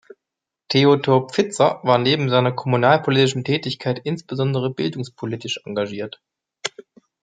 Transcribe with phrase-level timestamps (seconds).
[0.69, 6.19] Theodor Pfizer war neben seiner kommunalpolitischen Tätigkeit insbesondere bildungspolitisch engagiert.